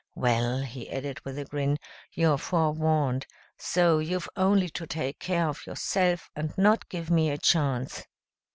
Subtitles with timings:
[0.15, 1.77] "Well," he added with a grin,
[2.15, 3.27] "you're forewarned.
[3.59, 8.05] So you've only to take care of yourself and not give me a chance."